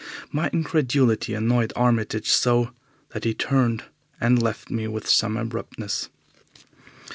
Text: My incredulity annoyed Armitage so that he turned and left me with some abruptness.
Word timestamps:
My 0.31 0.49
incredulity 0.51 1.35
annoyed 1.35 1.71
Armitage 1.75 2.31
so 2.31 2.71
that 3.09 3.23
he 3.23 3.35
turned 3.35 3.83
and 4.19 4.41
left 4.41 4.71
me 4.71 4.87
with 4.87 5.07
some 5.07 5.37
abruptness. 5.37 6.09